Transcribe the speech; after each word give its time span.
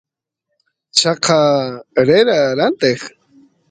chaqa 0.97 1.39
rera 2.07 2.37
ranteq 2.57 3.01